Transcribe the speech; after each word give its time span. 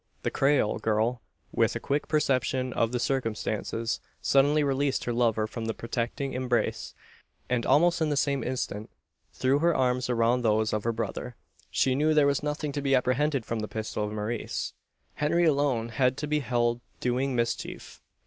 The 0.23 0.31
Creole 0.31 0.79
girl, 0.79 1.21
with 1.51 1.75
a 1.75 1.79
quick 1.79 2.07
perception 2.07 2.73
of 2.73 2.91
the 2.91 2.97
circumstances, 2.99 3.99
suddenly 4.19 4.63
released 4.63 5.03
her 5.03 5.13
lover 5.13 5.45
from 5.45 5.65
the 5.65 5.75
protecting 5.75 6.33
embrace; 6.33 6.95
and, 7.51 7.67
almost 7.67 8.01
in 8.01 8.09
the 8.09 8.17
same 8.17 8.43
instant, 8.43 8.89
threw 9.31 9.59
her 9.59 9.75
arms 9.75 10.09
around 10.09 10.41
those 10.41 10.73
of 10.73 10.85
her 10.85 10.91
brother. 10.91 11.35
She 11.69 11.93
knew 11.93 12.15
there 12.15 12.25
was 12.25 12.41
nothing 12.41 12.71
to 12.71 12.81
be 12.81 12.95
apprehended 12.95 13.45
from 13.45 13.59
the 13.59 13.67
pistol 13.67 14.03
of 14.03 14.11
Maurice. 14.11 14.73
Henry 15.13 15.45
alone 15.45 15.89
had 15.89 16.17
to 16.17 16.25
be 16.25 16.39
held 16.39 16.81
doing 16.99 17.35
mischief. 17.35 18.01